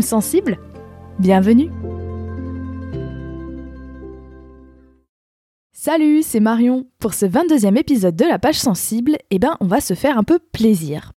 [0.00, 0.58] Sensible
[1.18, 1.70] Bienvenue
[5.72, 6.86] Salut, c'est Marion.
[7.00, 10.22] Pour ce 22e épisode de la page sensible, eh ben, on va se faire un
[10.22, 11.10] peu plaisir.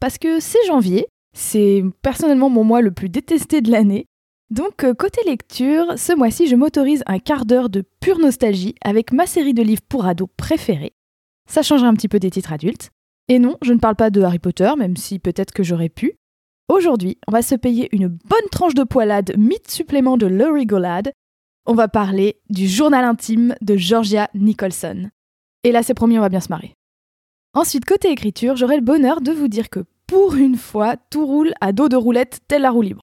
[0.00, 4.06] Parce que c'est janvier, c'est personnellement mon mois le plus détesté de l'année.
[4.50, 9.12] Donc, euh, côté lecture, ce mois-ci, je m'autorise un quart d'heure de pure nostalgie avec
[9.12, 10.94] ma série de livres pour ados préférée.
[11.48, 12.90] Ça changera un petit peu des titres adultes.
[13.28, 16.18] Et non, je ne parle pas de Harry Potter, même si peut-être que j'aurais pu.
[16.70, 20.28] Aujourd'hui, on va se payer une bonne tranche de poilade mythe supplément de
[20.64, 21.12] Golad.
[21.64, 25.08] On va parler du journal intime de Georgia Nicholson.
[25.64, 26.74] Et là, c'est promis, on va bien se marrer.
[27.54, 31.54] Ensuite, côté écriture, j'aurai le bonheur de vous dire que pour une fois, tout roule
[31.62, 33.02] à dos de roulette tel la roue libre.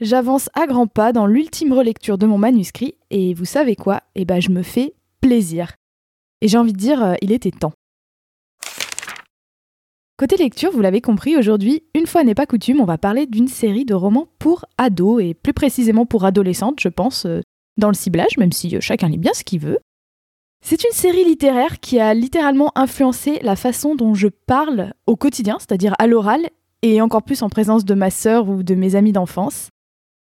[0.00, 4.02] J'avance à grands pas dans l'ultime relecture de mon manuscrit et vous savez quoi?
[4.16, 5.74] Eh ben, je me fais plaisir.
[6.40, 7.72] Et j'ai envie de dire, euh, il était temps.
[10.18, 13.46] Côté lecture, vous l'avez compris, aujourd'hui, une fois n'est pas coutume, on va parler d'une
[13.46, 17.40] série de romans pour ados, et plus précisément pour adolescentes, je pense, euh,
[17.76, 19.78] dans le ciblage, même si euh, chacun lit bien ce qu'il veut.
[20.60, 25.56] C'est une série littéraire qui a littéralement influencé la façon dont je parle au quotidien,
[25.60, 26.48] c'est-à-dire à, l'oral,
[26.82, 29.68] et encore plus en présence de ma sœur ou de mes amis d'enfance.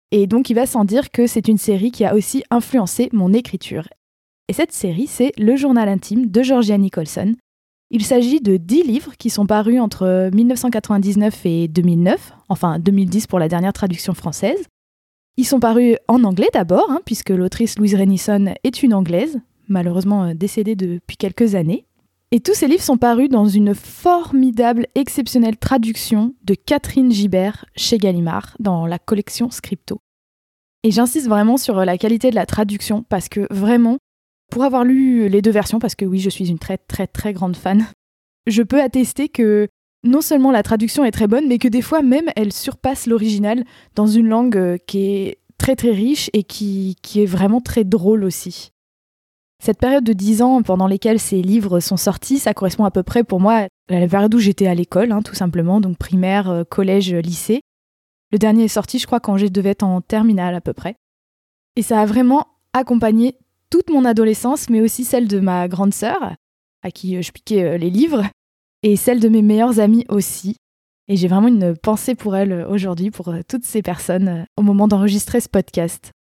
[0.09, 3.31] Et donc il va sans dire que c'est une série qui a aussi influencé mon
[3.31, 3.87] écriture.
[4.47, 7.35] Et cette série, c'est Le journal intime de Georgia Nicholson,
[7.89, 13.39] il s'agit de 10 livres qui sont parus entre 1999 et 2009, enfin 2010 pour
[13.39, 14.65] la dernière traduction française.
[15.37, 20.25] Ils sont parus en anglais d'abord, hein, puisque l'autrice Louise Renison est une anglaise, malheureusement
[20.25, 21.85] euh, décédée depuis quelques années.
[22.31, 27.99] Et tous ces livres sont parus dans une formidable, exceptionnelle traduction de Catherine Gibert chez
[27.99, 30.01] Gallimard dans la collection Scripto.
[30.81, 33.97] Et j'insiste vraiment sur la qualité de la traduction parce que vraiment,
[34.53, 37.33] pour avoir lu les deux versions, parce que oui, je suis une très très très
[37.33, 37.87] grande fan,
[38.45, 39.67] je peux attester que
[40.03, 43.63] non seulement la traduction est très bonne, mais que des fois même elle surpasse l'original
[43.95, 47.83] dans une langue euh, qui est très très riche et qui, qui est vraiment très
[47.83, 48.69] drôle aussi.
[49.63, 53.01] Cette période de 10 ans pendant lesquels ces livres sont sortis, ça correspond à peu
[53.01, 56.51] près pour moi à la période où j'étais à l'école, hein, tout simplement, donc primaire,
[56.51, 57.61] euh, collège, lycée.
[58.31, 60.95] Le dernier est sorti, je crois, quand je devais être en terminale à peu près.
[61.75, 63.35] Et ça a vraiment accompagné
[63.73, 66.35] toute mon adolescence, mais aussi celle de ma grande sœur,
[66.83, 68.23] à qui euh, je piquais euh, les livres,
[68.83, 70.57] et celle de mes meilleurs amis aussi.
[71.07, 74.87] Et j'ai vraiment une pensée pour elle euh, aujourd'hui, pour toutes ces personnes, au moment
[74.87, 76.11] d'enregistrer ce podcast.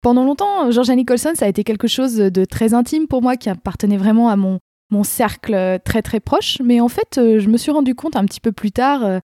[0.00, 3.50] Pendant longtemps, Georgia Nicholson, ça a été quelque chose de très intime pour moi, qui
[3.50, 4.58] appartenait vraiment à mon,
[4.90, 6.58] mon cercle très très proche.
[6.64, 9.20] Mais en fait, je me suis rendu compte un petit peu plus tard,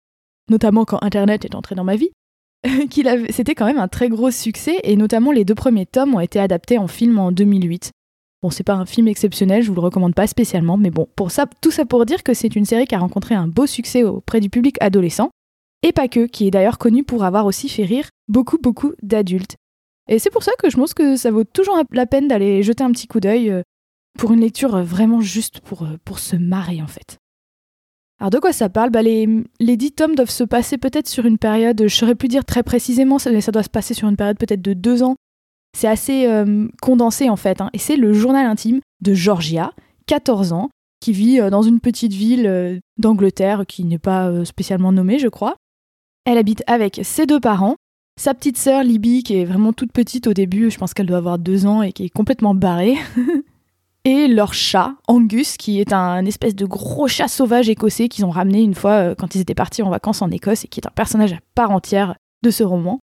[0.49, 2.09] notamment quand Internet est entré dans ma vie,
[3.29, 6.39] c'était quand même un très gros succès et notamment les deux premiers tomes ont été
[6.39, 7.91] adaptés en film en 2008.
[8.41, 11.31] Bon, c'est pas un film exceptionnel, je vous le recommande pas spécialement, mais bon, pour
[11.31, 14.03] ça, tout ça pour dire que c'est une série qui a rencontré un beau succès
[14.03, 15.29] auprès du public adolescent,
[15.81, 19.55] et pas que, qui est d'ailleurs connu pour avoir aussi fait rire beaucoup, beaucoup d'adultes.
[20.09, 22.83] Et c'est pour ça que je pense que ça vaut toujours la peine d'aller jeter
[22.83, 23.61] un petit coup d'œil euh,
[24.19, 27.17] pour une lecture vraiment juste pour, euh, pour se marrer en fait.
[28.19, 28.89] Alors de quoi ça parle?
[28.89, 29.27] Bah les,
[29.59, 32.63] les dix tomes doivent se passer peut-être sur une période, je saurais plus dire très
[32.63, 35.15] précisément, mais ça doit se passer sur une période peut-être de deux ans.
[35.77, 37.69] C'est assez euh, condensé en fait, hein.
[37.73, 39.73] et c'est le journal intime de Georgia,
[40.05, 40.69] 14 ans,
[40.99, 45.29] qui vit euh, dans une petite ville euh, d'Angleterre qui n'est pas spécialement nommée, je
[45.29, 45.55] crois.
[46.25, 47.75] Elle habite avec ses deux parents,
[48.19, 51.17] sa petite sœur Libby qui est vraiment toute petite au début, je pense qu'elle doit
[51.17, 52.95] avoir deux ans et qui est complètement barrée.
[54.05, 58.29] et leur chat, Angus, qui est un espèce de gros chat sauvage écossais qu'ils ont
[58.29, 60.87] ramené une fois euh, quand ils étaient partis en vacances en Écosse et qui est
[60.87, 62.99] un personnage à part entière de ce roman.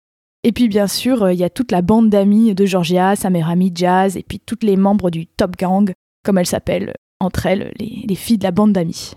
[0.42, 3.28] Et puis bien sûr, euh, il y a toute la bande d'amis de Georgia, sa
[3.28, 5.92] meilleure amie Jazz, et puis toutes les membres du Top Gang,
[6.24, 9.12] comme elles s'appellent entre elles, les, les filles de la bande d'amis.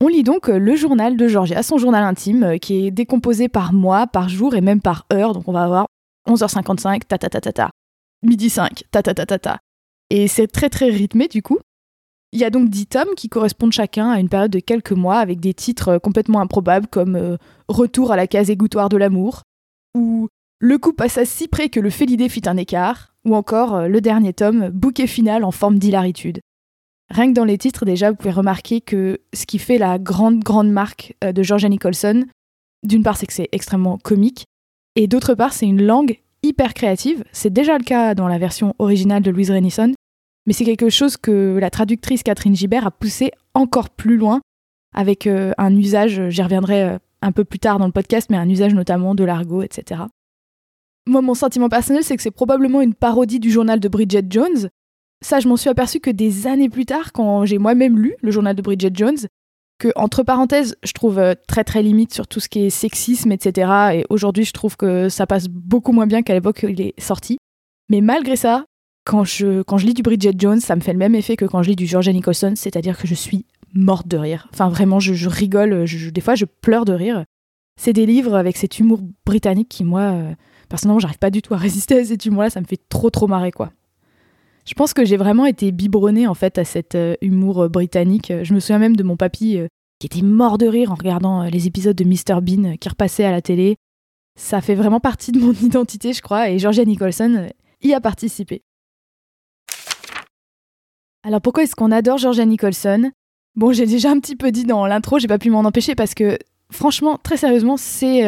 [0.00, 3.74] On lit donc euh, le journal de Georgia, son journal intime, qui est décomposé par
[3.74, 5.34] mois, par jour et même par heure.
[5.34, 5.86] Donc on va avoir
[6.30, 7.70] 11h55, ta ta ta ta ta.
[8.22, 9.58] Midi 5, ta ta ta ta ta.
[10.10, 11.58] Et c'est très très rythmé du coup.
[12.32, 15.18] Il y a donc dix tomes qui correspondent chacun à une période de quelques mois
[15.18, 17.36] avec des titres euh, complètement improbables comme euh,
[17.68, 19.42] Retour à la case égouttoire de l'amour
[19.96, 20.28] ou
[20.60, 24.00] Le coup passa si près que le félidé fit un écart ou encore euh, le
[24.02, 26.40] dernier tome Bouquet final en forme d'hilaritude.
[27.10, 30.40] Rien que dans les titres déjà, vous pouvez remarquer que ce qui fait la grande
[30.40, 32.26] grande marque de Georgia Nicholson,
[32.82, 34.44] d'une part c'est que c'est extrêmement comique
[34.94, 37.24] Et d'autre part, c'est une langue hyper créative.
[37.32, 39.92] C'est déjà le cas dans la version originale de Louise Renison,
[40.46, 44.40] mais c'est quelque chose que la traductrice Catherine Gibert a poussé encore plus loin
[44.94, 48.36] avec euh, un usage, j'y reviendrai euh, un peu plus tard dans le podcast, mais
[48.36, 50.02] un usage notamment de l'argot, etc.
[51.06, 54.70] Moi, mon sentiment personnel, c'est que c'est probablement une parodie du journal de Bridget Jones.
[55.20, 58.30] Ça, je m'en suis aperçu que des années plus tard, quand j'ai moi-même lu le
[58.30, 59.18] journal de Bridget Jones,
[59.78, 63.32] que, entre parenthèses, je trouve euh, très très limite sur tout ce qui est sexisme,
[63.32, 63.70] etc.
[63.94, 67.00] Et aujourd'hui, je trouve que ça passe beaucoup moins bien qu'à l'époque où il est
[67.00, 67.38] sorti.
[67.88, 68.64] Mais malgré ça,
[69.04, 71.44] quand je, quand je lis du Bridget Jones, ça me fait le même effet que
[71.44, 74.48] quand je lis du Georgia Nicholson, c'est-à-dire que je suis morte de rire.
[74.52, 77.24] Enfin, vraiment, je, rigole, des fois, je pleure de rire.
[77.80, 80.32] C'est des livres avec cet humour britannique qui, moi, euh,
[80.68, 83.28] personnellement, j'arrive pas du tout à résister à cet humour-là, ça me fait trop trop
[83.28, 83.70] marrer, quoi.
[84.68, 88.30] Je pense que j'ai vraiment été biberonnée en fait à cet euh, humour euh, britannique.
[88.42, 89.66] Je me souviens même de mon papy euh,
[89.98, 93.30] qui était mort de rire en regardant les épisodes de Mr Bean qui repassaient à
[93.30, 93.76] la télé.
[94.38, 97.48] Ça fait vraiment partie de mon identité, je crois, et Georgia Nicholson
[97.82, 98.60] y a participé.
[101.24, 103.10] Alors pourquoi est-ce qu'on adore Georgia Nicholson?
[103.56, 106.12] Bon, j'ai déjà un petit peu dit dans l'intro, j'ai pas pu m'en empêcher parce
[106.12, 106.38] que
[106.70, 108.22] franchement, très sérieusement, c'est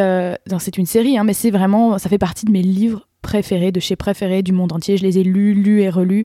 [0.59, 3.81] c'est une série, hein, mais c'est vraiment, ça fait partie de mes livres préférés, de
[3.81, 4.97] chez préférés du monde entier.
[4.97, 6.25] Je les ai lus, lus et relus.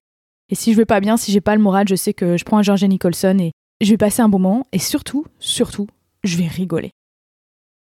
[0.50, 2.44] Et si je vais pas bien, si j'ai pas le moral, je sais que je
[2.46, 3.52] prends un Georgia Nicholson et
[3.82, 4.68] je vais passer un bon moment.
[4.72, 5.88] Et surtout, surtout,
[6.24, 6.92] je vais rigoler.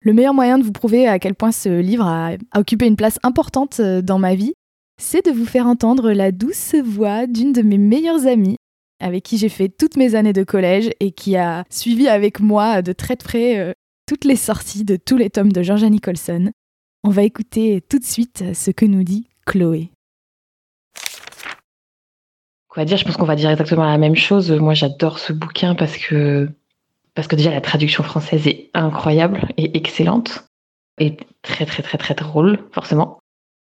[0.01, 3.19] Le meilleur moyen de vous prouver à quel point ce livre a, occupé une place
[3.23, 4.53] importante euh, dans ma vie,
[5.01, 8.59] c'est de vous faire entendre la douce voix d'une de mes meilleures amies,
[9.01, 12.83] avec qui j'ai fait toutes mes années de collège et qui a suivi avec moi
[12.83, 13.73] de très près euh,
[14.07, 16.51] toutes les sorties de tous les tomes de Georgia Nicholson.
[17.07, 19.91] On va écouter tout de suite ce que nous dit Chloé.
[22.69, 24.51] Quoi dire Je pense qu'on va dire exactement la même chose.
[24.51, 26.49] Moi, j'adore ce bouquin parce que
[27.37, 30.47] déjà la traduction française est incroyable et excellente
[30.99, 33.19] et très très très très drôle forcément.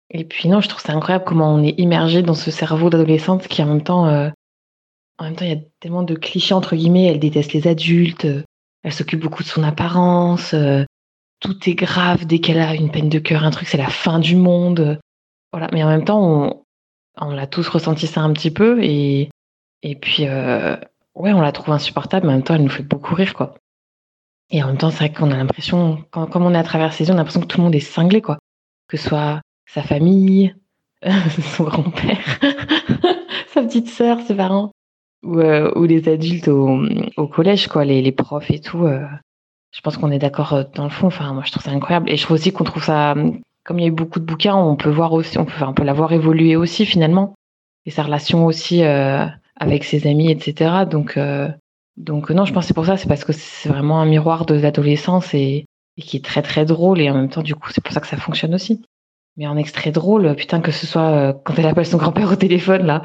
[0.08, 3.46] Et puis non, je trouve ça incroyable comment on est immergé dans ce cerveau d'adolescente
[3.46, 4.31] qui en même temps euh,
[5.19, 7.08] temps il y a tellement de clichés entre guillemets.
[7.08, 8.26] Elle déteste les adultes,
[8.82, 10.55] elle s'occupe beaucoup de son apparence.
[10.55, 10.85] Euh,
[11.44, 14.19] tout est grave dès qu'elle a une peine de cœur, un truc, c'est la fin
[14.19, 14.99] du monde.
[15.73, 16.64] Mais en même temps, on,
[17.20, 19.31] on l'a tous ressenti ça un petit peu et,
[20.00, 20.76] puis, euh,
[21.14, 23.55] ouais, on la trouve insupportable, mais en même temps, elle nous fait beaucoup rire, quoi.
[24.50, 27.05] Et en même temps, c'est vrai qu'on a l'impression, comme on est à travers ses
[27.05, 28.38] yeux, on a l'impression que tout le monde est cinglé, quoi.
[28.88, 30.55] Que ce soit sa famille,
[31.56, 32.41] son grand-père,
[33.49, 34.73] sa petite sœur, ses parents,
[35.23, 38.87] ou, euh, les adultes au, collège, quoi, les, les profs et tout.
[38.87, 39.06] Euh,
[39.75, 41.09] je pense qu'on est d'accord euh, dans le fond.
[41.09, 42.09] Enfin, moi, je trouve ça incroyable.
[42.11, 43.15] Et je trouve aussi qu'on trouve ça,
[43.65, 45.75] comme il y a eu beaucoup de bouquins, on peut voir aussi, on peut, on
[45.75, 47.35] peut la voir évoluer aussi finalement.
[47.85, 49.26] Et sa relation aussi euh,
[49.56, 50.85] avec ses amis, etc.
[50.88, 51.49] Donc, euh,
[51.97, 52.97] donc non, je pense c'est pour ça.
[52.97, 55.67] C'est parce que c'est vraiment un miroir de l'adolescence et,
[55.97, 57.00] et, qui est très très drôle.
[57.00, 58.81] Et en même temps, du coup, c'est pour ça que ça fonctionne aussi.
[59.37, 62.87] Mais en extrait drôle, putain, que ce soit quand elle appelle son grand-père au téléphone
[62.87, 63.03] là,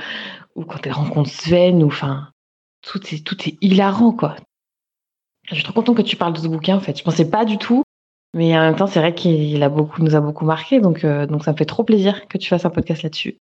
[0.55, 2.27] ou quand elle rencontre Sven, ou enfin,
[2.83, 4.35] tout est tout est hilarant quoi.
[5.49, 6.97] Je suis trop contente que tu parles de ce bouquin en fait.
[6.97, 7.83] Je pensais pas du tout,
[8.35, 11.25] mais en même temps c'est vrai qu'il a beaucoup, nous a beaucoup marqué, donc euh,
[11.25, 13.37] donc ça me fait trop plaisir que tu fasses un podcast là-dessus.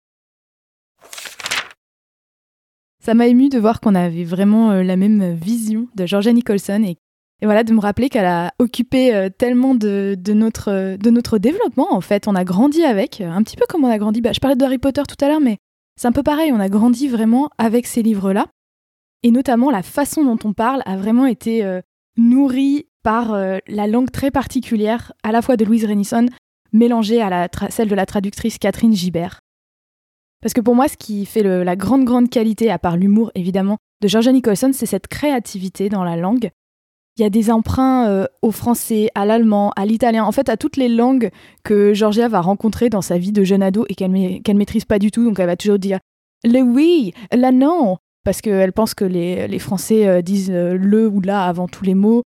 [3.05, 6.83] Ça m'a ému de voir qu'on avait vraiment euh, la même vision de Georgia Nicholson
[6.85, 6.97] et,
[7.41, 11.39] et voilà de me rappeler qu'elle a occupé euh, tellement de, de, notre de notre
[11.39, 12.27] développement en fait.
[12.27, 14.21] On a grandi avec, un petit peu comme on a grandi.
[14.21, 15.59] Bah, je parlais de Harry Potter tout à l'heure, mais
[15.97, 16.53] c'est un peu pareil.
[16.53, 18.47] On a grandi vraiment avec ces livres-là.
[19.25, 21.63] Et notamment, la façon dont on parle a vraiment été
[22.17, 26.27] nourri par euh, la langue très particulière, à la fois de Louise Renison,
[26.73, 29.41] mélangée à celle de la traductrice Catherine Gibert.
[30.41, 33.79] Parce que pour moi, ce qui fait la grande, grande qualité, à part l'humour évidemment,
[34.01, 36.51] de Georgia Nicholson, c'est cette créativité dans la langue.
[37.17, 40.57] Il y a des emprunts euh, au français, à l'allemand, à l'italien, en fait à
[40.57, 41.31] toutes les langues
[41.63, 44.99] que Georgia va rencontrer dans sa vie de jeune ado et qu'elle ne maîtrise pas
[44.99, 45.99] du tout, donc elle va toujours dire
[46.45, 51.21] le oui, la non, parce qu'elle pense que les, Français euh, disent euh, le ou
[51.21, 52.23] la avant tous les mots.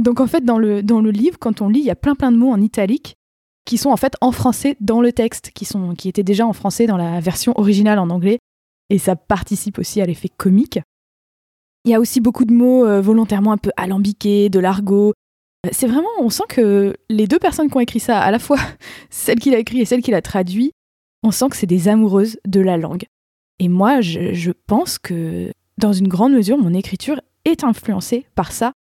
[0.00, 2.14] Donc en fait, dans le, dans le livre, quand on lit, il y a plein
[2.14, 3.14] plein de mots en italique
[3.64, 6.52] qui sont en fait en français dans le texte, qui, sont, qui étaient déjà en
[6.52, 8.38] français dans la version originale en anglais,
[8.90, 10.80] et ça participe aussi à l'effet comique.
[11.84, 15.12] Il y a aussi beaucoup de mots euh, volontairement un peu alambiqués, de l'argot.
[15.70, 18.58] C'est vraiment, on sent que les deux personnes qui ont écrit ça, à la fois
[19.10, 20.72] celle qui l'a écrit et celle qui l'a traduit,
[21.22, 23.04] on sent que c'est des amoureuses de la langue.
[23.62, 28.72] Et moi, je, pense que dans une grande mesure, mon écriture est influencée par ça.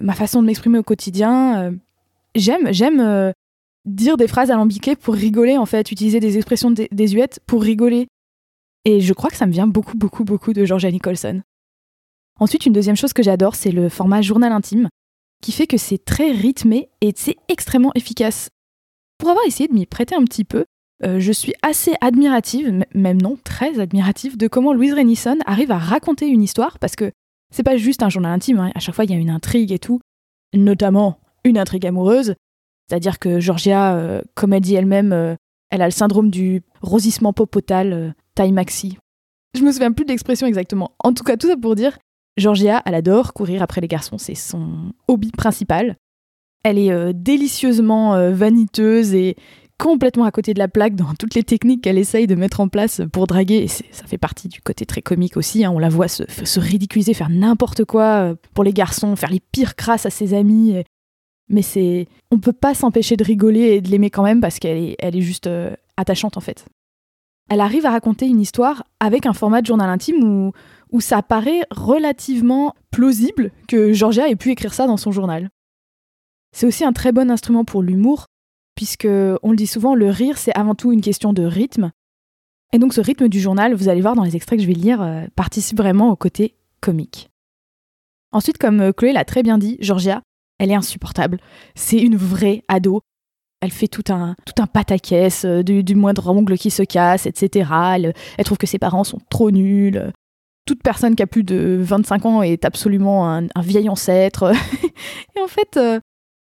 [0.00, 1.72] Ma façon de m'exprimer au quotidien, euh,
[2.36, 3.32] j'aime, j'aime euh,
[3.84, 8.06] dire des phrases alambiquées pour rigoler, en fait, utiliser des expressions désuètes pour rigoler.
[8.84, 11.42] Et je crois que ça me vient beaucoup, beaucoup, beaucoup de Georgia Nicholson.
[12.38, 14.88] Ensuite, une deuxième chose que j'adore, c'est le format journal intime,
[15.42, 18.50] qui fait que c'est très rythmé et c'est extrêmement efficace.
[19.18, 20.64] Pour avoir essayé de m'y prêter un petit peu,
[21.04, 25.78] euh, je suis assez admirative, même non, très admirative, de comment Louise Renison arrive à
[25.78, 27.12] raconter une histoire, parce que
[27.52, 28.72] c'est pas juste un journal intime, hein.
[28.74, 30.00] à chaque fois il y a une intrigue et tout,
[30.54, 32.34] notamment une intrigue amoureuse,
[32.88, 35.36] c'est-à-dire que Georgia, euh, comme elle dit elle-même, euh,
[35.70, 38.98] elle a le syndrome du rosissement popotal taille maxi.
[39.54, 40.92] Je me souviens plus de l'expression exactement.
[40.98, 41.98] En tout cas, tout ça pour dire,
[42.36, 45.96] Georgia, elle adore courir après les garçons, c'est son hobby principal.
[46.64, 49.36] Elle est délicieusement vaniteuse et
[49.78, 52.68] complètement à côté de la plaque dans toutes les techniques qu'elle essaye de mettre en
[52.68, 53.58] place pour draguer.
[53.58, 55.64] Et ça fait partie du côté très comique aussi.
[55.64, 55.70] Hein.
[55.70, 56.24] On la voit se,
[56.60, 60.82] ridiculiser, faire n'importe quoi euh, pour les garçons, faire les pires crasses à ses amis.
[61.48, 64.76] Mais c'est, on peut pas s'empêcher de rigoler et de l'aimer quand même parce qu'elle
[64.76, 66.66] est, elle juste euh, attachante en fait.
[67.48, 70.52] Elle arrive à raconter une histoire avec un format de journal intime où,
[70.92, 75.48] où ça paraît relativement plausible que Georgia ait pu écrire ça dans son journal.
[76.52, 78.26] C'est aussi un très bon instrument pour l'humour
[78.78, 79.08] puisque
[79.42, 81.90] on le dit souvent, le rire c'est avant tout une question de rythme.
[82.72, 84.74] Et donc ce rythme du journal, vous allez voir dans les extraits que je vais
[84.74, 87.28] lire, euh, participe vraiment au côté comique.
[88.30, 90.22] Ensuite, comme euh, Chloé l'a très bien dit, Georgia,
[90.60, 91.38] elle est insupportable.
[91.74, 93.00] C'est une vraie ado.
[93.60, 97.68] Elle fait tout un, tout un pataquès, euh, du, moindre ongle qui se casse, etc.
[97.96, 100.12] Elle, trouve que ses parents sont trop nuls.
[100.66, 104.52] Toute personne qui a plus de 25 ans est absolument un, vieil ancêtre.
[105.36, 105.80] et en fait,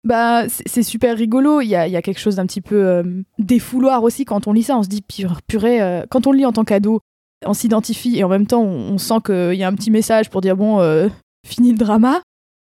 [0.03, 1.61] bah, c'est super rigolo.
[1.61, 3.03] Il y a, quelque chose d'un petit peu euh,
[3.37, 4.77] défouloir aussi quand on lit ça.
[4.77, 5.03] On se dit,
[5.47, 7.01] purée, euh, quand on le lit en tant qu'ado,
[7.45, 10.41] on s'identifie et en même temps, on, sent qu'il y a un petit message pour
[10.41, 11.09] dire, bon, euh,
[11.47, 12.21] fini le drama.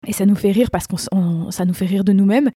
[0.06, 2.50] Et ça nous fait rire parce que ça nous fait rire de nous-mêmes.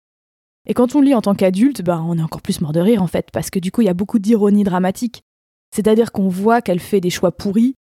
[0.68, 3.02] Et quand on lit en tant qu'adulte, bah, on est encore plus mort de rire
[3.02, 5.22] en fait, parce que du coup, il y a beaucoup d'ironie dramatique.
[5.74, 7.74] C'est-à-dire qu'on voit qu'elle fait des choix pourris,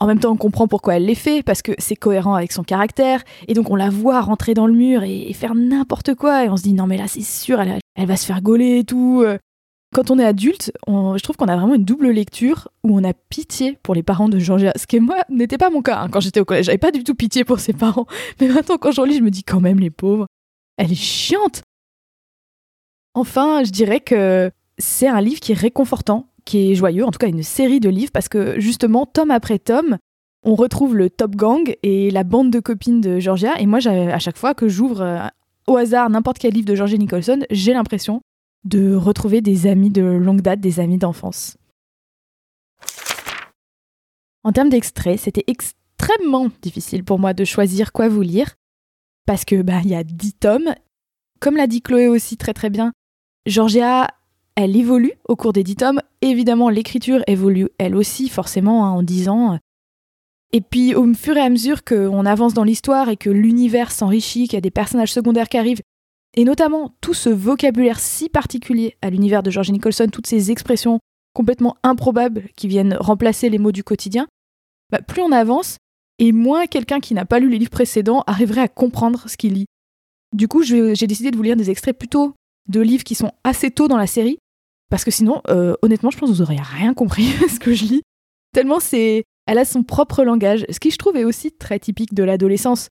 [0.00, 2.64] en même temps, on comprend pourquoi elle les fait, parce que c'est cohérent avec son
[2.64, 6.48] caractère, et donc on la voit rentrer dans le mur et, faire n'importe quoi, et
[6.48, 9.22] on se dit non mais là c'est sûr, elle, va se faire gauler et tout.
[9.24, 9.38] Euh.
[9.94, 13.12] Quand on est adulte, je trouve qu'on a vraiment une double lecture où on a
[13.12, 16.08] pitié pour les parents de Georgia, ce qui moi n'était pas mon cas hein.
[16.10, 18.06] quand j'étais au collège, j'avais pas du tout pitié pour ses parents,
[18.40, 20.26] mais maintenant quand je relis, je me dis quand même les pauvres,
[20.76, 21.62] elle est chiante.
[23.14, 27.18] Enfin, je dirais que c'est un livre qui est réconfortant qui est joyeux, en tout
[27.18, 29.98] cas une série de livres, parce que justement, tome après tome,
[30.44, 33.58] on retrouve le Top Gang et la bande de copines de Georgia.
[33.58, 35.26] Et moi, à chaque fois que j'ouvre euh,
[35.66, 38.20] au hasard n'importe quel livre de Georgia Nicholson, j'ai l'impression
[38.64, 41.56] de retrouver des amis de longue date, des amis d'enfance.
[44.42, 48.54] En termes d'extraits, c'était extrêmement difficile pour moi de choisir quoi vous lire,
[49.26, 50.74] parce que bah y a dix tomes.
[51.40, 52.92] Comme l'a dit Chloé aussi très très bien,
[53.46, 54.08] Georgia
[54.56, 56.00] elle évolue au cours des dix tomes.
[56.24, 59.58] Évidemment, l'écriture évolue elle aussi, forcément, hein, en dix ans.
[60.54, 64.44] Et puis, au fur et à mesure qu'on avance dans l'histoire et que l'univers s'enrichit,
[64.44, 65.82] qu'il y a des personnages secondaires qui arrivent,
[66.34, 70.98] et notamment tout ce vocabulaire si particulier à l'univers de George Nicholson, toutes ces expressions
[71.34, 74.26] complètement improbables qui viennent remplacer les mots du quotidien,
[74.90, 75.76] bah, plus on avance,
[76.18, 79.52] et moins quelqu'un qui n'a pas lu les livres précédents arriverait à comprendre ce qu'il
[79.52, 79.66] lit.
[80.32, 82.32] Du coup, j'ai décidé de vous lire des extraits plutôt
[82.70, 84.38] de livres qui sont assez tôt dans la série,
[84.94, 87.74] parce que sinon, euh, honnêtement, je pense que vous auriez rien compris à ce que
[87.74, 88.02] je lis.
[88.52, 89.24] Tellement c'est.
[89.44, 92.90] Elle a son propre langage, ce qui je trouve est aussi très typique de l'adolescence.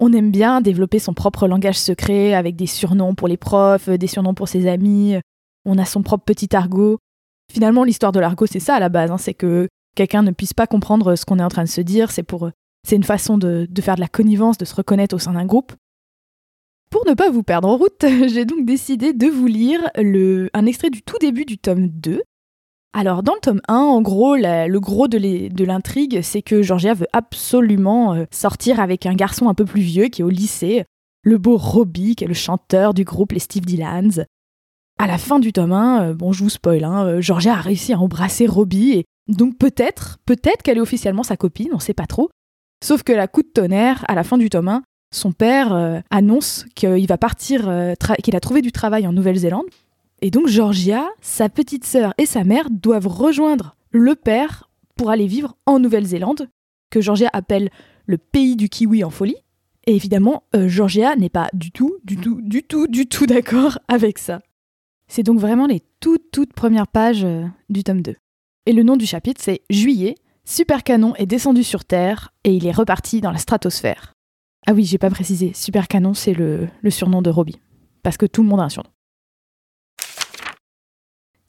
[0.00, 4.08] On aime bien développer son propre langage secret avec des surnoms pour les profs, des
[4.08, 5.14] surnoms pour ses amis.
[5.64, 6.98] On a son propre petit argot.
[7.52, 9.12] Finalement, l'histoire de l'argot, c'est ça à la base.
[9.12, 11.82] Hein, c'est que quelqu'un ne puisse pas comprendre ce qu'on est en train de se
[11.82, 12.10] dire.
[12.10, 12.50] C'est pour,
[12.84, 15.72] c'est une façon de faire de la connivence, de se reconnaître au sein d'un groupe.
[16.90, 20.90] Pour ne pas vous perdre en route, j'ai donc décidé de vous lire un extrait
[20.90, 22.22] du tout début du tome 2.
[22.94, 27.06] Alors dans le tome 1, en gros, le gros de l'intrigue, c'est que Georgia veut
[27.12, 30.84] absolument euh, sortir avec un garçon un peu plus vieux qui est au lycée,
[31.22, 34.24] le beau Robbie, qui est le chanteur du groupe les Steve Dylans.
[34.98, 37.60] À la fin du tome 1, euh, bon je vous spoil, hein, euh, Georgia a
[37.60, 41.94] réussi à embrasser Robbie et donc peut-être, peut-être qu'elle est officiellement sa copine, on sait
[41.94, 42.30] pas trop.
[42.82, 46.00] Sauf que la coup de tonnerre, à la fin du tome 1, son père euh,
[46.10, 49.66] annonce qu'il va partir, euh, qu'il a trouvé du travail en Nouvelle-Zélande.
[50.20, 55.26] Et donc Georgia, sa petite sœur et sa mère doivent rejoindre le père pour aller
[55.26, 56.48] vivre en Nouvelle-Zélande,
[56.90, 57.70] que Georgia appelle
[58.06, 59.36] le pays du kiwi en folie.
[59.86, 63.78] Et évidemment, euh, Georgia n'est pas du tout, du tout, du tout, du tout d'accord
[63.88, 64.40] avec ça.
[65.06, 67.26] C'est donc vraiment les toutes, toutes premières pages
[67.70, 68.14] du tome 2.
[68.66, 72.66] Et le nom du chapitre, c'est Juillet, Super Canon est descendu sur Terre et il
[72.66, 74.14] est reparti dans la stratosphère.
[74.70, 75.54] Ah oui, j'ai pas précisé.
[75.54, 77.58] Super Canon, c'est le, surnom de Robbie.
[78.02, 78.90] Parce que tout le monde a un surnom.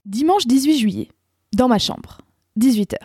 [0.06, 1.10] Dimanche 18 juillet,
[1.54, 2.20] dans ma chambre,
[2.58, 2.96] 18h.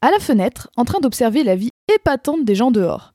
[0.00, 3.14] À la fenêtre, en train d'observer la vie épatante des gens dehors.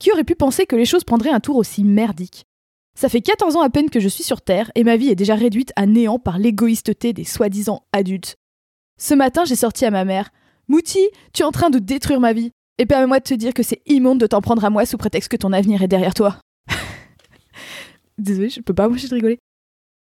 [0.00, 2.44] Qui aurait pu penser que les choses prendraient un tour aussi merdique?
[2.98, 5.14] Ça fait 14 ans à peine que je suis sur Terre et ma vie est
[5.14, 8.34] déjà réduite à néant par l'égoïsteté des soi-disant adultes.
[8.98, 10.30] Ce matin, j'ai sorti à ma mère
[10.66, 12.50] Mouti, tu es en train de détruire ma vie.
[12.82, 15.30] Et permets-moi de te dire que c'est immonde de t'en prendre à moi sous prétexte
[15.30, 16.40] que ton avenir est derrière toi.
[18.18, 19.38] Désolée, je peux pas m'empêcher de rigoler.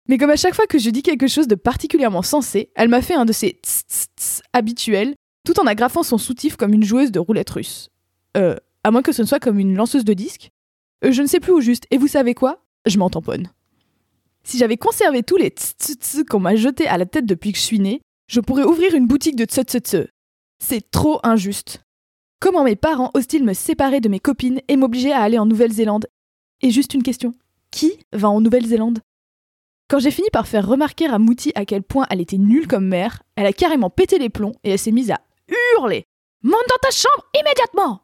[0.10, 3.02] Mais comme à chaque fois que je dis quelque chose de particulièrement sensé, elle m'a
[3.02, 7.14] fait un de ces tss tss habituels, tout en agrafant son soutif comme une joueuse
[7.14, 7.88] de roulette russe.
[8.36, 10.50] Euh, à moins que ce ne soit comme une lanceuse de disques.
[11.06, 12.66] Euh, je ne sais plus où juste, et vous savez quoi?
[12.86, 13.50] Je m'en tamponne.
[14.44, 17.64] Si j'avais conservé tous les tss qu'on m'a jetés à la tête depuis que je
[17.64, 20.10] suis née, je pourrais ouvrir une boutique de tss.
[20.60, 21.87] C'est trop injuste.
[22.40, 26.06] Comment mes parents osent-ils me séparer de mes copines et m'obliger à aller en Nouvelle-Zélande?
[26.62, 27.34] Et juste une question.
[27.72, 29.00] Qui va en Nouvelle-Zélande?
[29.90, 32.88] Quand j'ai fini par faire remarquer à Mouti à quel point elle était nulle comme
[32.88, 35.20] mère, elle a carrément pété les plombs et elle s'est mise à
[35.76, 36.04] hurler.
[36.44, 38.02] Monte dans ta chambre immédiatement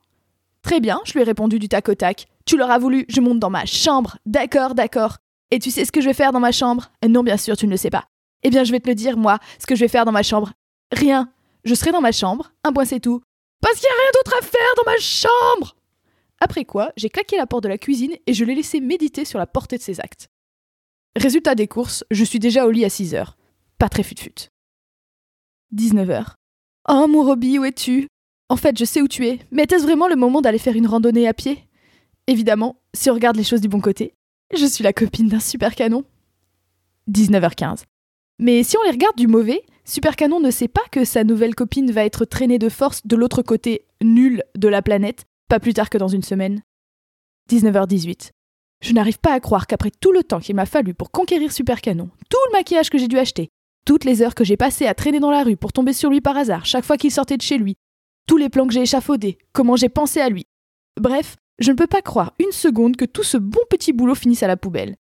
[0.63, 2.25] Très bien, je lui ai répondu du tac au tac.
[2.45, 4.17] Tu l'auras voulu, je monte dans ma chambre.
[4.25, 5.17] D'accord, d'accord.
[5.51, 6.89] Et tu sais ce que je vais faire dans ma chambre?
[7.07, 8.05] Non, bien sûr, tu ne le sais pas.
[8.41, 10.23] Eh bien, je vais te le dire, moi, ce que je vais faire dans ma
[10.23, 10.53] chambre.
[10.91, 11.29] Rien.
[11.65, 13.21] Je serai dans ma chambre, un point c'est tout.
[13.63, 15.77] Parce qu'il n'y a rien d'autre à faire dans ma chambre
[16.41, 19.39] Après quoi, j'ai claqué la porte de la cuisine et je l'ai laissé méditer sur
[19.39, 20.27] la portée de ses actes.
[21.15, 23.37] Résultat des courses, je suis déjà au lit à 6 heures.
[23.77, 24.49] Pas très fut-fut.
[25.73, 26.33] 19h.
[26.89, 28.07] Oh mon Robbie, où es-tu?
[28.49, 30.87] En fait, je sais où tu es, mais était-ce vraiment le moment d'aller faire une
[30.87, 31.65] randonnée à pied?
[32.27, 34.13] Évidemment, si on regarde les choses du bon côté,
[34.53, 36.03] je suis la copine d'un super canon.
[37.09, 37.83] 19h15.
[38.39, 41.55] Mais si on les regarde du mauvais, Super Canon ne sait pas que sa nouvelle
[41.55, 45.73] copine va être traînée de force de l'autre côté nul de la planète, pas plus
[45.73, 46.61] tard que dans une semaine.
[47.51, 48.31] 19h18.
[48.81, 51.81] Je n'arrive pas à croire qu'après tout le temps qu'il m'a fallu pour conquérir Super
[51.81, 53.49] Canon, tout le maquillage que j'ai dû acheter,
[53.85, 56.21] toutes les heures que j'ai passées à traîner dans la rue pour tomber sur lui
[56.21, 57.75] par hasard chaque fois qu'il sortait de chez lui,
[58.27, 60.45] tous les plans que j'ai échafaudés, comment j'ai pensé à lui.
[60.99, 64.43] Bref, je ne peux pas croire une seconde que tout ce bon petit boulot finisse
[64.43, 64.95] à la poubelle.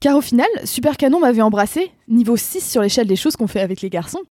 [0.00, 3.60] Car au final, Super Canon m'avait embrassé, niveau 6 sur l'échelle des choses qu'on fait
[3.60, 4.22] avec les garçons.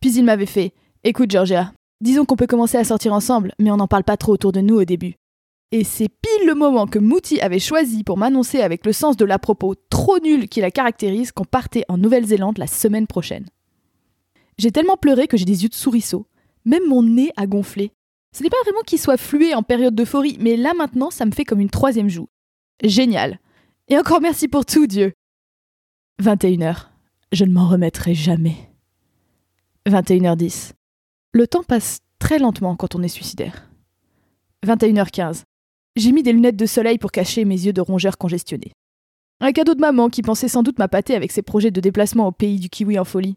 [0.00, 0.72] Puis il m'avait fait
[1.04, 4.32] Écoute, Georgia, disons qu'on peut commencer à sortir ensemble, mais on n'en parle pas trop
[4.32, 5.14] autour de nous au début.
[5.70, 9.24] Et c'est pile le moment que Mouti avait choisi pour m'annoncer avec le sens de
[9.24, 13.46] l'à-propos trop nul qui la caractérise qu'on partait en Nouvelle-Zélande la semaine prochaine.
[14.58, 16.26] J'ai tellement pleuré que j'ai des yeux de souriceau.
[16.64, 17.92] Même mon nez a gonflé.
[18.36, 21.32] Ce n'est pas vraiment qu'il soit flué en période d'euphorie, mais là maintenant, ça me
[21.32, 22.28] fait comme une troisième joue.
[22.82, 23.38] Génial.
[23.88, 25.12] Et encore merci pour tout, Dieu.
[26.20, 26.86] 21h.
[27.32, 28.70] Je ne m'en remettrai jamais.
[29.88, 30.72] 21h10.
[31.32, 33.68] Le temps passe très lentement quand on est suicidaire.
[34.66, 35.42] 21h15.
[35.96, 38.72] J'ai mis des lunettes de soleil pour cacher mes yeux de rongeur congestionnés.
[39.40, 42.32] Un cadeau de maman qui pensait sans doute m'appâter avec ses projets de déplacement au
[42.32, 43.34] pays du kiwi en folie.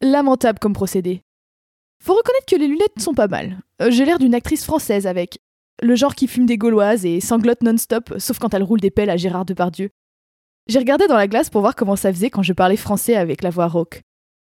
[0.00, 1.22] Lamentable comme procédé.
[2.02, 3.60] Faut reconnaître que les lunettes sont pas mal.
[3.82, 5.38] Euh, J'ai l'air d'une actrice française avec
[5.82, 9.10] le genre qui fume des gauloises et sanglote non-stop, sauf quand elle roule des pelles
[9.10, 9.90] à Gérard Depardieu.
[10.70, 13.42] J'ai regardé dans la glace pour voir comment ça faisait quand je parlais français avec
[13.42, 14.02] la voix rauque.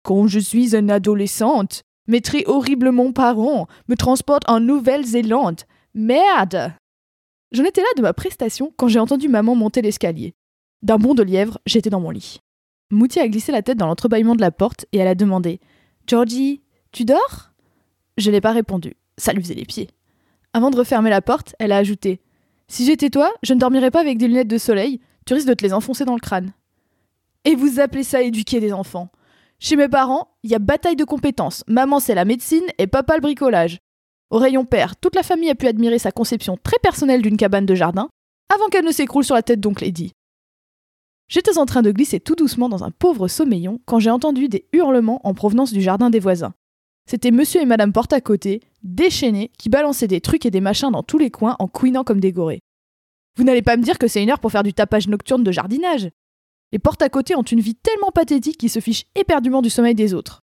[0.03, 5.61] Quand je suis une adolescente, mes traits horriblement parents me transportent en Nouvelle-Zélande.
[5.93, 6.73] Merde
[7.53, 10.33] J'en étais là de ma prestation quand j'ai entendu maman monter l'escalier.
[10.81, 12.41] D'un bond de lièvre, j'étais dans mon lit.
[12.91, 15.61] Mouti a glissé la tête dans l'entrebâillement de la porte et elle a demandé
[16.05, 17.53] Georgie, tu dors?
[18.17, 18.97] Je n'ai pas répondu.
[19.17, 19.87] Ça lui faisait les pieds.
[20.51, 22.19] Avant de refermer la porte, elle a ajouté
[22.67, 24.99] Si j'étais toi, je ne dormirais pas avec des lunettes de soleil,
[25.33, 26.53] de te les enfoncer dans le crâne.
[27.45, 29.09] Et vous appelez ça éduquer des enfants
[29.59, 31.63] Chez mes parents, il y a bataille de compétences.
[31.67, 33.79] Maman, c'est la médecine et papa, le bricolage.
[34.29, 37.65] Au rayon père, toute la famille a pu admirer sa conception très personnelle d'une cabane
[37.65, 38.09] de jardin,
[38.53, 40.13] avant qu'elle ne s'écroule sur la tête d'oncle Eddie.
[41.29, 44.67] J'étais en train de glisser tout doucement dans un pauvre sommeillon quand j'ai entendu des
[44.73, 46.53] hurlements en provenance du jardin des voisins.
[47.07, 50.91] C'était monsieur et madame porte à côté, déchaînés, qui balançaient des trucs et des machins
[50.91, 52.61] dans tous les coins en couinant comme des gorées.
[53.39, 55.51] Vous n'allez pas me dire que c'est une heure pour faire du tapage nocturne de
[55.53, 56.09] jardinage.
[56.73, 59.95] Les portes à côté ont une vie tellement pathétique qu'ils se fichent éperdument du sommeil
[59.95, 60.41] des autres.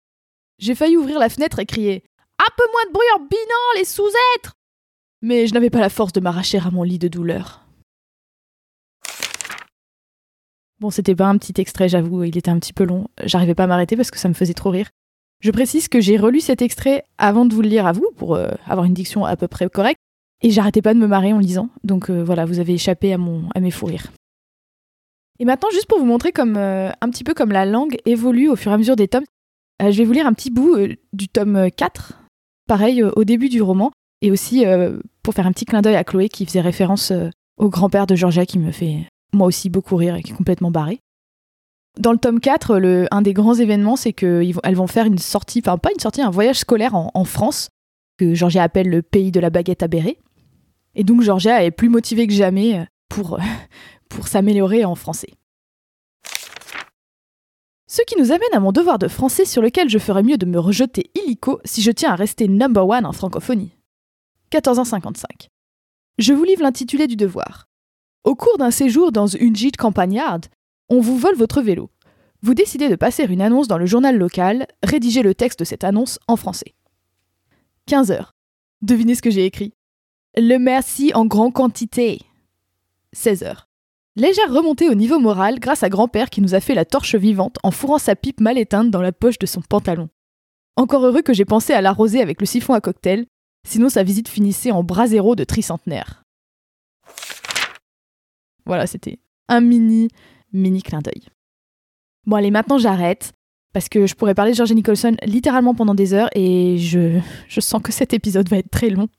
[0.58, 2.04] J'ai failli ouvrir la fenêtre et crier
[2.40, 4.56] Un peu moins de bruit en binant, les sous-êtres
[5.22, 7.64] Mais je n'avais pas la force de m'arracher à mon lit de douleur.
[10.80, 13.08] Bon, c'était pas un petit extrait, j'avoue, il était un petit peu long.
[13.24, 14.90] J'arrivais pas à m'arrêter parce que ça me faisait trop rire.
[15.42, 18.34] Je précise que j'ai relu cet extrait avant de vous le lire à vous pour
[18.34, 20.00] euh, avoir une diction à peu près correcte.
[20.42, 21.70] Et j'arrêtais pas de me marrer en lisant.
[21.84, 24.12] Donc euh, voilà, vous avez échappé à, mon, à mes fous rires.
[25.40, 28.50] Et maintenant, juste pour vous montrer comme, euh, un petit peu comme la langue évolue
[28.50, 29.26] au fur et à mesure des tomes,
[29.82, 30.76] euh, je vais vous lire un petit bout
[31.14, 32.20] du tome 4,
[32.68, 34.66] pareil au début du roman, et aussi
[35.24, 37.14] pour faire un petit clin d'œil à Chloé qui faisait référence
[37.58, 40.72] au grand-père de Georgia qui me fait moi aussi beaucoup rire et qui est complètement
[40.72, 41.00] barré.
[41.98, 45.62] Dans le tome 4, le, un des grands événements, c'est qu'elles vont faire une sortie,
[45.64, 47.70] enfin pas une sortie, un voyage scolaire en, France,
[48.18, 49.88] que Georgia appelle le pays de la baguette à.
[50.96, 52.86] Et donc Georgia est plus motivée que jamais.
[54.10, 55.34] pour, s'améliorer en français.
[57.88, 60.46] Ce qui nous amène à mon devoir de français sur lequel je ferais mieux de
[60.46, 63.76] me rejeter illico si je tiens à rester number one en francophonie.
[64.52, 65.48] 14h55.
[66.20, 67.68] Je vous livre l'intitulé du devoir.
[68.24, 70.48] Au cours d'un séjour dans une gîte campagnarde,
[70.90, 71.90] on vous vole votre vélo.
[72.42, 75.84] Vous décidez de passer une annonce dans le journal local, rédigez le texte de cette
[75.84, 76.76] annonce en français.
[77.88, 78.30] 15h.
[78.82, 79.74] Devinez ce que j'ai écrit.
[80.42, 82.22] Le merci en grande quantité.
[83.14, 83.66] 16h.
[84.16, 87.58] Légère remontée au niveau moral grâce à grand-père qui nous a fait la torche vivante
[87.62, 90.08] en fourrant sa pipe mal éteinte dans la poche de son pantalon.
[90.78, 93.26] Encore heureux que j'ai pensé à l'arroser avec le siphon à cocktail,
[93.68, 96.24] sinon sa visite finissait en brasero de tricentenaire.
[98.66, 100.08] Voilà, c'était un mini,
[100.54, 101.26] mini clin d'œil.
[102.26, 103.34] Bon allez, maintenant j'arrête,
[103.74, 107.60] parce que je pourrais parler de George Nicholson littéralement pendant des heures, et je, je
[107.60, 109.10] sens que cet épisode va être très long.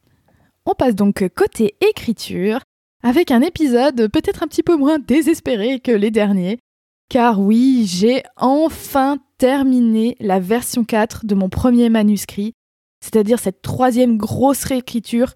[0.71, 2.61] On passe donc côté écriture,
[3.03, 6.61] avec un épisode peut-être un petit peu moins désespéré que les derniers,
[7.09, 12.53] car oui, j'ai enfin terminé la version 4 de mon premier manuscrit,
[13.01, 15.35] c'est-à-dire cette troisième grosse réécriture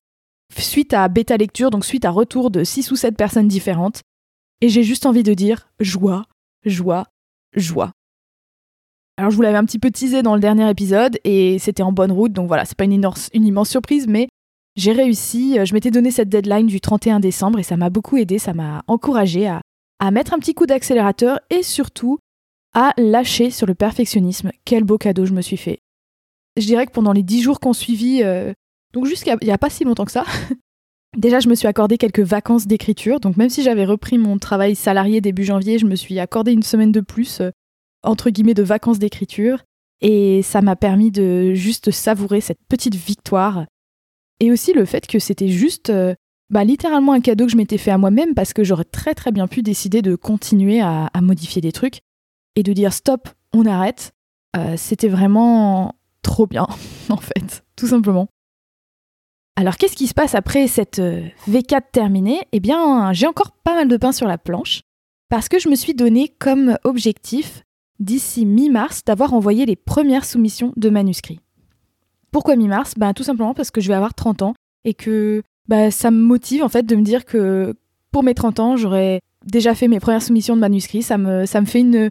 [0.57, 4.03] suite à bêta lecture, donc suite à retour de 6 ou 7 personnes différentes.
[4.61, 6.27] Et j'ai juste envie de dire joie,
[6.65, 7.09] joie,
[7.57, 7.91] joie.
[9.17, 11.91] Alors je vous l'avais un petit peu teasé dans le dernier épisode et c'était en
[11.91, 14.29] bonne route, donc voilà, c'est pas une, une immense surprise, mais
[14.77, 15.59] j'ai réussi.
[15.65, 18.83] Je m'étais donné cette deadline du 31 décembre et ça m'a beaucoup aidé, ça m'a
[18.87, 19.61] encouragé à,
[20.11, 22.19] mettre un petit coup d'accélérateur et surtout
[22.75, 24.51] à lâcher sur le perfectionnisme.
[24.65, 25.79] Quel beau cadeau je me suis fait.
[26.57, 28.53] Je dirais que pendant les dix jours qu'on suivit, euh,
[28.93, 30.25] donc jusqu'à il n'y a pas si longtemps que ça,
[31.17, 33.19] déjà je me suis accordé quelques vacances d'écriture.
[33.19, 36.63] Donc même si j'avais repris mon travail salarié début janvier, je me suis accordé une
[36.63, 37.51] semaine de plus, euh,
[38.03, 39.63] entre guillemets, de vacances d'écriture.
[40.01, 43.65] Et ça m'a permis de juste savourer cette petite victoire.
[44.41, 46.15] Et aussi le fait que c'était juste euh,
[46.51, 49.33] bah, littéralement un cadeau que je m'étais fait à moi-même parce que j'aurais très très
[49.33, 52.01] bien pu décider de continuer à, modifier des trucs
[52.57, 54.13] et de dire stop, on arrête.
[54.77, 56.67] c'était vraiment trop bien,
[57.09, 58.29] en fait, tout simplement.
[59.57, 62.41] Alors qu'est-ce qui se passe après cette euh, V4 terminée?
[62.51, 64.83] Eh bien, j'ai encore pas mal de pain sur la planche,
[65.29, 67.63] parce que je me suis donné comme objectif,
[68.01, 71.39] d'ici mi-mars, d'avoir envoyé les premières soumissions de manuscrits.
[72.35, 75.93] Pourquoi mi-mars ben, Tout simplement parce que je vais avoir 30 ans et que bah,
[75.93, 77.77] ça me motive en fait de me dire que
[78.11, 81.05] pour mes 30 ans, j'aurais déjà fait mes premières soumissions de manuscrits.
[81.05, 82.11] Ça me, ça me fait une,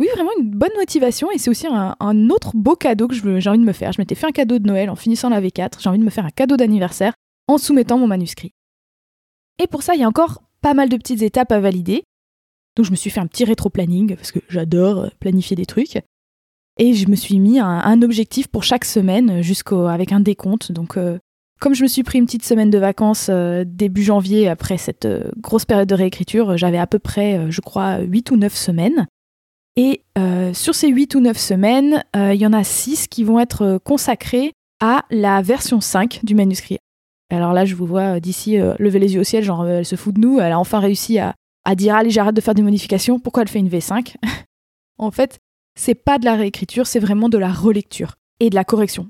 [0.00, 3.64] vraiment une bonne motivation et c'est aussi un, autre beau cadeau que j'ai envie de
[3.64, 3.92] me faire.
[3.92, 6.10] Je m'étais fait un cadeau de Noël en finissant la V4, j'ai envie de me
[6.10, 7.14] faire un cadeau d'anniversaire
[7.46, 8.50] en soumettant mon manuscrit.
[9.62, 12.02] Et pour ça, il y a encore pas mal de petites étapes à valider.
[12.74, 16.00] Donc je me suis fait un petit rétro-planning parce que j'adore euh, planifier des trucs.
[16.80, 20.72] Et je me suis mis un, objectif pour chaque semaine jusqu'au avec un décompte.
[20.72, 21.18] Donc euh,
[21.60, 25.06] comme je me suis pris une petite semaine de vacances euh, début janvier après cette
[25.36, 29.06] grosse période de réécriture, j'avais à peu près, je crois, 8 ou 9 semaines.
[29.76, 33.24] Et euh, sur ces 8 ou 9 semaines, euh, il y en a 6 qui
[33.24, 36.78] vont être euh, consacrées à la version 5 du manuscrit.
[37.30, 40.12] Alors là, je vous vois d'ici lever les yeux au ciel, genre elle se fout
[40.12, 41.34] de nous, elle a enfin réussi à,
[41.76, 44.16] dire allez, j'arrête de faire des modifications, pourquoi elle fait une V5
[44.98, 45.38] En fait,
[45.80, 49.08] c'est pas de la réécriture, c'est vraiment de la relecture et de la correction.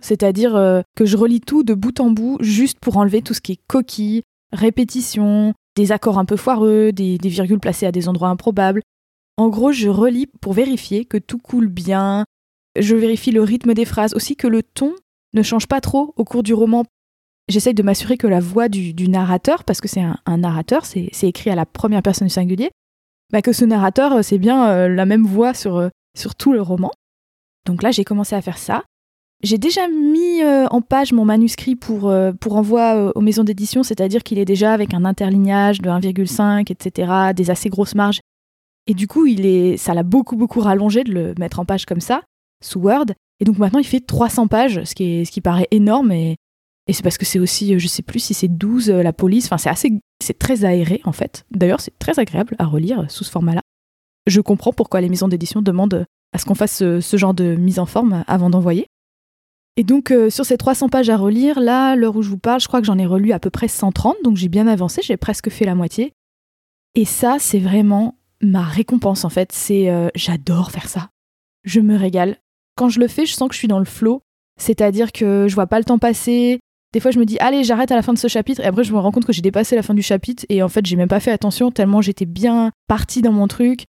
[0.00, 0.52] C'est-à-dire
[0.96, 3.60] que je relis tout de bout en bout juste pour enlever tout ce qui est
[3.66, 4.22] coquille,
[4.52, 8.82] répétition, des accords un peu foireux, des virgules placées à des endroits improbables,
[9.36, 12.24] en gros, je relis pour vérifier que tout coule bien.
[12.78, 14.94] Je vérifie le rythme des phrases, aussi que le ton
[15.32, 16.84] ne change pas trop au cours du roman.
[17.48, 21.50] J'essaye de m'assurer que la voix du, narrateur, parce que c'est un, narrateur, c'est écrit
[21.50, 22.70] à la première personne du singulier,
[23.32, 26.52] bah que ce narrateur, euh, c'est bien euh, la même voix sur, euh, sur tout
[26.52, 26.90] le roman.
[27.66, 28.82] Donc là, j'ai commencé à faire ça.
[29.42, 34.38] J'ai déjà mis en page mon manuscrit pour, pour envoi aux maisons d'édition, c'est-à-dire qu'il
[34.38, 38.20] est déjà avec un interlignage de 1,5, etc., des assez grosses marges
[38.86, 41.86] et du coup, il est, ça l'a beaucoup, beaucoup rallongé de le mettre en page
[41.86, 42.22] comme ça,
[42.62, 43.06] sous Word.
[43.40, 46.12] Et donc maintenant, il fait 300 pages, ce qui, est, ce qui paraît énorme.
[46.12, 46.36] Et,
[46.86, 49.46] et c'est parce que c'est aussi, je sais plus si c'est 12 euh, la police.
[49.46, 51.44] Enfin, c'est assez, c'est très aéré en fait.
[51.50, 53.62] D'ailleurs, c'est très agréable à relire sous ce format-là.
[54.26, 57.78] Je comprends pourquoi les maisons d'édition demandent à ce qu'on fasse ce, genre de mise
[57.78, 58.86] en forme avant d'envoyer.
[59.76, 62.60] Et donc, euh, sur ces 300 pages à relire, là, l'heure où je vous parle,
[62.60, 65.16] je crois que j'en ai relu à peu près 130, donc j'ai bien avancé, j'ai
[65.16, 66.12] presque fait la moitié.
[66.94, 71.10] Et ça, c'est vraiment ma récompense en fait, c'est euh, j'adore faire ça.
[71.64, 72.36] Je me régale.
[72.76, 74.22] Quand je le fais, je sens que je suis dans le flow,
[74.58, 76.60] c'est-à-dire que je vois pas le temps passer.
[76.92, 78.84] Des fois, je me dis allez, j'arrête à la fin de ce chapitre et après
[78.84, 80.96] je me rends compte que j'ai dépassé la fin du chapitre et en fait, j'ai
[80.96, 83.86] même pas fait attention tellement j'étais bien partie dans mon truc.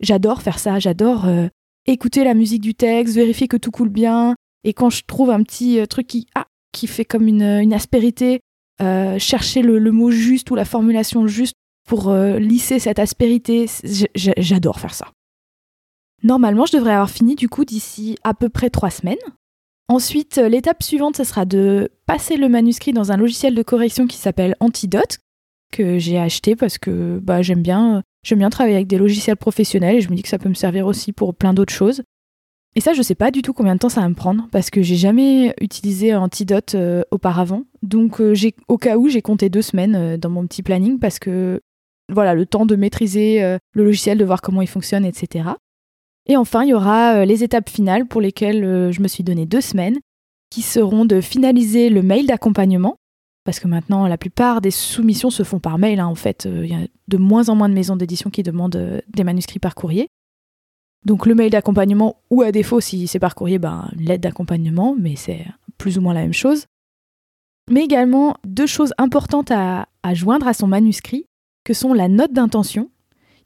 [0.00, 1.48] J'adore faire ça, j'adore euh,
[1.86, 5.42] écouter la musique du texte, vérifier que tout coule bien et quand je trouve un
[5.42, 8.40] petit euh, truc qui ah, qui fait comme une, aspérité,
[8.78, 11.54] chercher le, mot juste ou la formulation juste
[11.86, 13.66] pour euh, lisser cette aspérité.
[14.14, 15.06] J'adore faire ça.
[16.22, 19.16] Normalement, je devrais avoir fini du coup d'ici à peu près trois semaines.
[19.88, 24.06] Ensuite, euh, l'étape suivante, ce sera de passer le manuscrit dans un logiciel de correction
[24.06, 25.18] qui s'appelle Antidote,
[25.72, 29.96] que j'ai acheté parce que bah, j'aime bien, j'aime bien travailler avec des logiciels professionnels
[29.96, 32.02] et je me dis que ça peut me servir aussi pour plein d'autres choses.
[32.74, 34.68] Et ça, je sais pas du tout combien de temps ça va me prendre parce
[34.68, 37.62] que j'ai jamais utilisé Antidote euh, auparavant.
[37.82, 38.34] Donc, euh,
[38.68, 41.62] au cas où, j'ai compté deux semaines dans mon petit planning parce que
[42.12, 43.40] voilà, le temps de maîtriser
[43.72, 45.54] le logiciel, de voir comment il fonctionne, etc.
[46.26, 49.24] Et enfin, il y aura euh, les étapes finales pour lesquelles euh, je me suis
[49.24, 49.98] donné deux semaines,
[50.50, 52.96] qui seront de finaliser le mail d'accompagnement,
[53.46, 56.00] parce que maintenant la plupart des soumissions se font par mail.
[56.00, 58.42] Hein, en fait, euh, il y a de moins en moins de maisons d'édition qui
[58.42, 60.08] demandent des manuscrits par courrier.
[61.06, 65.14] Donc le mail d'accompagnement, ou à défaut, si c'est par courrier, ben, lettre d'accompagnement, mais
[65.16, 65.46] c'est
[65.78, 66.66] plus ou moins la même chose.
[67.70, 71.26] Mais également deux choses importantes à joindre à son manuscrit,
[71.64, 72.90] que sont la note d'intention,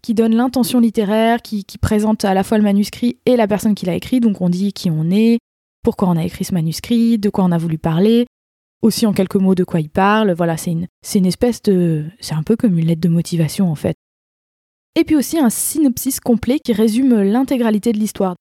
[0.03, 3.87] qui donne l'intention littéraire, qui, présente à la fois le manuscrit et la personne qui
[3.87, 4.21] l'a écrit.
[4.21, 5.39] Donc on dit qui on est,
[5.83, 8.27] pourquoi on a écrit ce manuscrit, de quoi on a voulu parler,
[8.83, 10.33] aussi en quelques mots de quoi il parle.
[10.33, 12.05] Voilà, c'est une, c'est une espèce de...
[12.21, 13.97] C'est un peu comme une lettre de motivation en fait.
[14.97, 18.35] Et puis aussi un synopsis complet qui résume l'intégralité de l'histoire.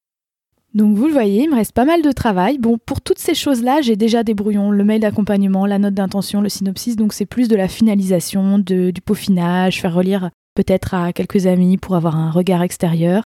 [0.74, 2.58] Donc vous le voyez, il me reste pas mal de travail.
[2.60, 6.42] Bon, pour toutes ces choses-là, j'ai déjà des brouillons, le mail d'accompagnement, la note d'intention,
[6.42, 11.12] le synopsis, donc c'est plus de la finalisation, de, du peaufinage, faire relire peut-être à
[11.12, 13.24] quelques amis pour avoir un regard extérieur.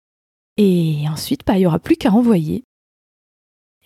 [0.58, 2.64] Et ensuite, bah, il n'y aura plus qu'à envoyer.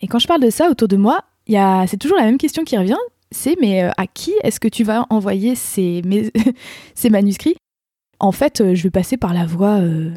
[0.00, 2.76] Et quand je parle de ça autour de moi, c'est toujours la même question qui
[2.76, 2.98] revient,
[3.34, 6.02] c'est mais euh, à qui est-ce que tu vas envoyer ces,
[7.10, 7.56] manuscrits?
[8.20, 10.12] En fait, euh, je vais passer par la voie, euh,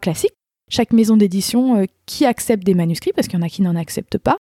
[0.00, 0.32] classique.
[0.68, 4.18] Chaque maison d'édition qui accepte des manuscrits, parce qu'il y en a qui n'en acceptent
[4.18, 4.36] pas,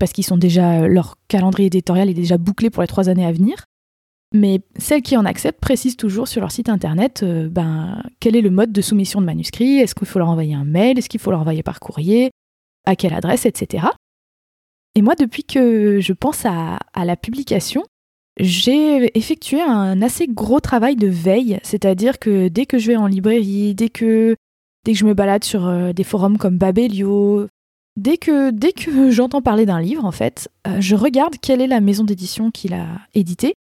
[0.00, 3.30] parce qu'ils sont déjà leur calendrier éditorial est déjà bouclé pour les trois années à
[3.30, 3.64] venir.
[4.34, 8.50] Mais celles qui en acceptent précisent toujours sur leur site internet ben, quel est le
[8.50, 11.30] mode de soumission de manuscrit, est-ce qu'il faut leur envoyer un mail, est-ce qu'il faut
[11.30, 12.30] leur envoyer par courrier,
[12.84, 13.86] à quelle adresse, etc.
[14.98, 17.84] Et moi, depuis que je pense à, la publication,
[18.40, 23.06] j'ai effectué un assez gros travail de veille, c'est-à-dire que dès que je vais en
[23.06, 24.34] librairie, dès que,
[24.84, 27.46] dès que je me balade sur euh, des forums comme Babelio,
[27.96, 31.68] dès que, dès que j'entends parler d'un livre, en fait, euh, je regarde quelle est
[31.68, 33.54] la maison d'édition qui l'a édité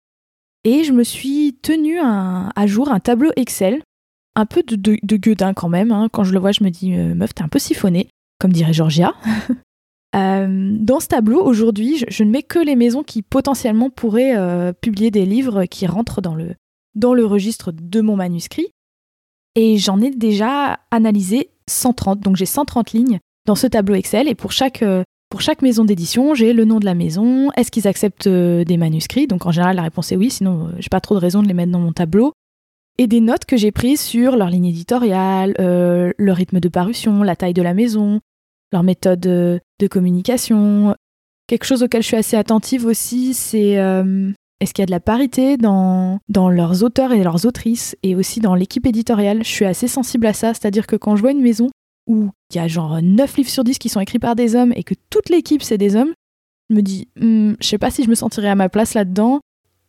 [0.64, 3.82] et je me suis tenu à jour un tableau Excel,
[4.36, 5.92] un peu de, gueudin quand même.
[5.92, 6.08] Hein.
[6.10, 8.08] Quand je le vois, je me dis, euh, meuf, t'es un peu siphonné,
[8.40, 9.14] comme dirait Georgia.
[10.16, 14.72] Euh, dans ce tableau, aujourd'hui, je, ne mets que les maisons qui potentiellement pourraient euh,
[14.72, 16.54] publier des livres qui rentrent dans le,
[16.94, 18.68] dans le registre de mon manuscrit.
[19.54, 24.28] Et j'en ai déjà analysé 130, donc j'ai 130 lignes dans ce tableau Excel.
[24.28, 24.82] Et pour chaque
[25.28, 28.76] pour chaque maison d'édition, j'ai le nom de la maison, est-ce qu'ils acceptent euh, des
[28.76, 29.26] manuscrits?
[29.26, 31.48] Donc en général, la réponse est oui, sinon euh, j'ai pas trop de raison de
[31.48, 32.32] les mettre dans mon tableau.
[32.98, 37.22] Et des notes que j'ai prises sur leur ligne éditoriale, euh, leur rythme de parution,
[37.22, 38.20] la taille de la maison,
[38.72, 40.94] leur méthode de communication.
[41.46, 43.76] Quelque chose auquel je suis assez attentive aussi, c'est
[44.60, 48.14] est-ce qu'il y a de la parité dans, dans leurs auteurs et leurs autrices et
[48.14, 49.44] aussi dans l'équipe éditoriale?
[49.44, 51.68] Je suis assez sensible à ça, c'est-à-dire que quand je vois une maison
[52.06, 54.72] où il y a genre 9 livres sur 10 qui sont écrits par des hommes
[54.74, 56.12] et que toute l'équipe c'est des hommes,
[56.70, 59.40] je me dis, hmm, je sais pas si je me sentirais à ma place là-dedans.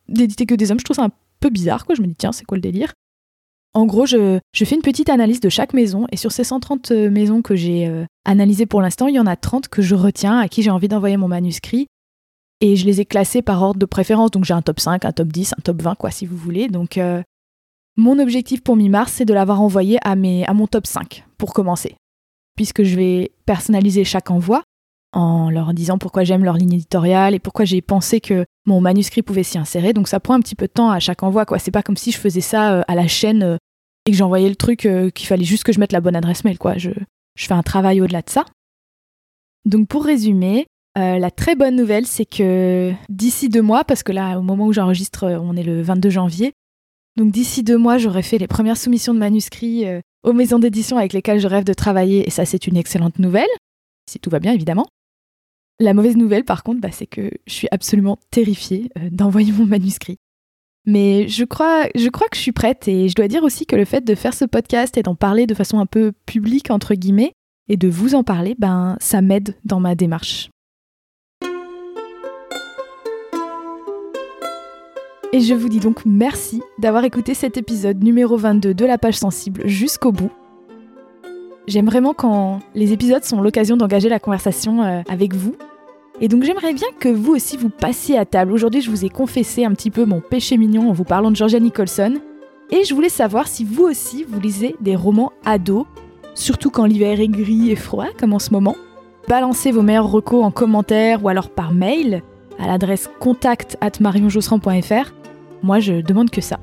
[0.08, 1.10] D'éditer que des hommes, je trouve ça un
[1.40, 1.94] peu bizarre, quoi.
[1.94, 2.92] Je me dis, tiens, c'est quoi le délire?
[3.74, 7.10] En gros, je, fais une petite analyse de chaque maison et sur ces 130 euh,
[7.10, 10.38] maisons que j'ai euh, analysées pour l'instant, il y en a 30 que je retiens,
[10.38, 11.86] à qui j'ai envie d'envoyer mon manuscrit.
[12.60, 15.12] Et je les ai classées par ordre de préférence, donc j'ai un top 5, un
[15.12, 16.68] top 10, un top 20, quoi, si vous voulez.
[16.68, 17.22] Donc, euh,
[17.96, 21.52] mon objectif pour mi-mars, c'est de l'avoir envoyé à, mes, à mon top 5, pour
[21.52, 21.94] commencer
[22.58, 24.64] puisque je vais personnaliser chaque envoi
[25.12, 29.22] en leur disant pourquoi j'aime leur ligne éditoriale et pourquoi j'ai pensé que mon manuscrit
[29.22, 29.92] pouvait s'y insérer.
[29.92, 31.58] Donc ça prend un petit peu de temps à chaque envoi, quoi.
[31.58, 33.56] C'est pas comme si je faisais ça euh, à la chaîne euh,
[34.06, 36.44] et que j'envoyais le truc euh, qu'il fallait juste que je mette la bonne adresse
[36.44, 36.76] mail, quoi.
[36.76, 36.90] Je,
[37.36, 38.44] fais un travail au-delà de ça.
[39.64, 40.66] Donc pour résumer,
[40.96, 44.72] la très bonne nouvelle, c'est que d'ici deux mois, parce que là, au moment où
[44.72, 46.52] j'enregistre, on est le 22 janvier,
[47.16, 49.84] donc d'ici deux mois, j'aurai fait les premières soumissions de manuscrits
[50.24, 53.46] aux maisons d'édition avec lesquelles je rêve de travailler, et ça c'est une excellente nouvelle,
[54.10, 54.88] si tout va bien évidemment.
[55.80, 59.64] La mauvaise nouvelle par contre, bah, c'est que je suis absolument terrifiée euh, d'envoyer mon
[59.64, 60.16] manuscrit.
[60.86, 63.76] Mais je crois, je crois que je suis prête et je dois dire aussi que
[63.76, 66.94] le fait de faire ce podcast et d'en parler de façon un peu publique entre
[66.94, 67.32] guillemets
[67.68, 70.50] et de vous en parler, ben ça m'aide dans ma démarche.
[75.34, 79.18] Et je vous dis donc merci d'avoir écouté cet épisode numéro 22 de la page
[79.18, 80.32] sensible jusqu'au bout.
[81.68, 85.54] J'aime vraiment quand les épisodes sont l'occasion d'engager la conversation euh, avec vous.
[86.18, 88.52] Et donc j'aimerais bien que vous aussi vous passiez à table.
[88.52, 91.36] Aujourd'hui je vous ai confessé un petit peu mon péché mignon en vous parlant de
[91.36, 92.14] Georgia Nicholson.
[92.70, 95.84] Et je voulais savoir si vous aussi vous lisez des romans ados,
[96.34, 98.76] surtout quand l'hiver est gris et froid comme en ce moment.
[99.28, 102.22] Balancez vos meilleurs recos en commentaire ou alors par mail
[102.58, 103.92] à l'adresse contact at.
[105.62, 106.58] Moi je demande que ça.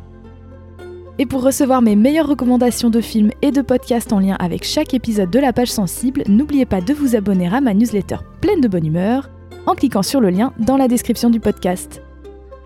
[1.18, 4.94] Et pour recevoir mes meilleures recommandations de films et de podcasts en lien avec chaque
[4.94, 8.68] épisode de la page sensible, n'oubliez pas de vous abonner à ma newsletter pleine de
[8.68, 9.30] bonne humeur
[9.66, 12.02] en cliquant sur le lien dans la description du podcast.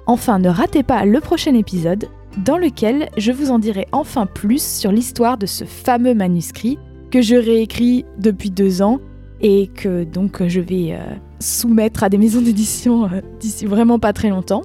[0.08, 2.10] Enfin, ne ratez pas le prochain épisode
[2.44, 6.80] dans lequel je vous en dirai enfin plus sur l'histoire de ce fameux manuscrit
[7.12, 9.00] que je réécris depuis deux ans
[9.42, 14.14] et que donc je vais euh, soumettre à des maisons d'édition euh, d'ici vraiment pas
[14.14, 14.64] très longtemps.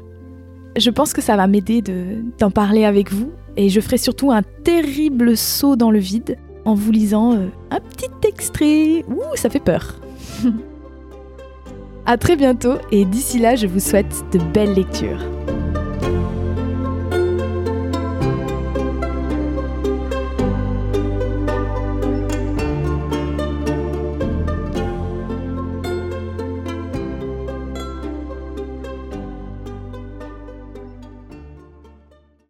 [0.77, 1.83] Je pense que ça va m'aider
[2.39, 6.75] d'en parler avec vous et je ferai surtout un terrible saut dans le vide en
[6.75, 9.05] vous lisant euh, un petit extrait.
[9.09, 9.97] Ouh, ça fait peur.
[12.07, 15.21] A très bientôt et d'ici là, je vous souhaite de belles lectures.